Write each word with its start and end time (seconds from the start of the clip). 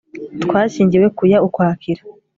Twashyingiwe 0.43 1.07
ku 1.17 1.23
ya 1.31 1.37
Ukwakira 1.47 2.01